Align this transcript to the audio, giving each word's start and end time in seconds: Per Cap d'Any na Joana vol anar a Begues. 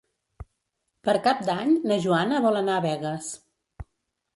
Per 1.09 1.15
Cap 1.29 1.45
d'Any 1.51 1.75
na 1.93 2.01
Joana 2.09 2.43
vol 2.49 2.61
anar 2.65 2.79
a 2.83 2.87
Begues. 2.91 3.33